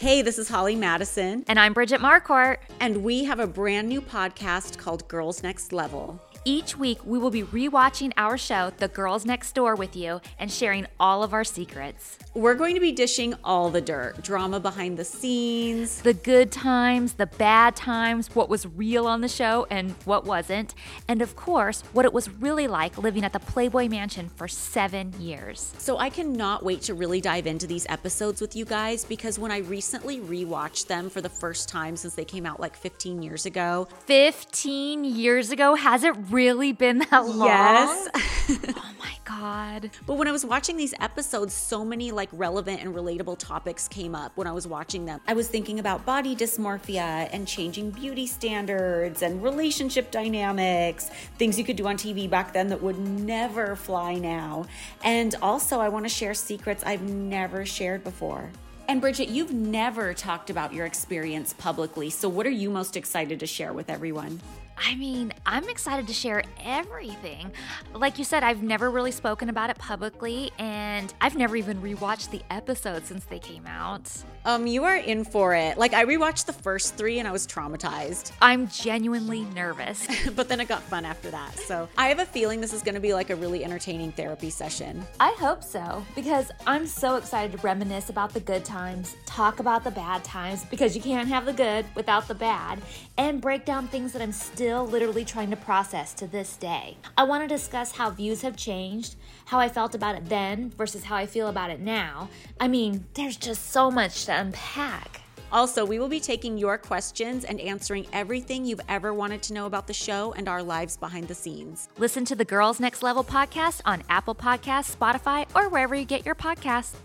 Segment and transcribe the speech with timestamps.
[0.00, 1.42] Hey, this is Holly Madison.
[1.48, 2.58] And I'm Bridget Marquardt.
[2.78, 6.20] And we have a brand new podcast called Girls Next Level.
[6.50, 10.50] Each week, we will be rewatching our show, The Girls Next Door, with you and
[10.50, 12.16] sharing all of our secrets.
[12.32, 17.12] We're going to be dishing all the dirt drama behind the scenes, the good times,
[17.12, 20.74] the bad times, what was real on the show and what wasn't,
[21.06, 25.12] and of course, what it was really like living at the Playboy Mansion for seven
[25.20, 25.74] years.
[25.76, 29.50] So I cannot wait to really dive into these episodes with you guys because when
[29.50, 33.44] I recently rewatched them for the first time since they came out like 15 years
[33.44, 33.86] ago.
[34.06, 35.74] 15 years ago?
[35.74, 36.37] Has it really?
[36.38, 37.48] Really been that long?
[37.48, 38.08] Yes.
[38.76, 39.90] oh my God.
[40.06, 44.14] But when I was watching these episodes, so many like relevant and relatable topics came
[44.14, 45.20] up when I was watching them.
[45.26, 51.64] I was thinking about body dysmorphia and changing beauty standards and relationship dynamics, things you
[51.64, 54.66] could do on TV back then that would never fly now.
[55.02, 58.52] And also, I want to share secrets I've never shared before.
[58.90, 62.08] And Bridget, you've never talked about your experience publicly.
[62.08, 64.40] So, what are you most excited to share with everyone?
[64.78, 67.50] I mean, I'm excited to share everything.
[67.94, 72.30] Like you said, I've never really spoken about it publicly, and I've never even rewatched
[72.30, 74.10] the episodes since they came out.
[74.44, 75.76] Um, you are in for it.
[75.76, 78.32] Like I rewatched the first three and I was traumatized.
[78.40, 80.06] I'm genuinely nervous.
[80.36, 81.58] but then it got fun after that.
[81.58, 85.04] So I have a feeling this is gonna be like a really entertaining therapy session.
[85.20, 88.77] I hope so, because I'm so excited to reminisce about the good times,
[89.26, 92.80] talk about the bad times, because you can't have the good without the bad,
[93.16, 96.96] and break down things that I'm still still literally trying to process to this day.
[97.16, 101.04] I want to discuss how views have changed, how I felt about it then versus
[101.04, 102.28] how I feel about it now.
[102.60, 105.20] I mean, there's just so much to unpack.
[105.50, 109.66] Also, we will be taking your questions and answering everything you've ever wanted to know
[109.66, 111.88] about the show and our lives behind the scenes.
[111.96, 116.26] Listen to the Girls Next Level podcast on Apple Podcasts, Spotify, or wherever you get
[116.26, 116.96] your podcasts.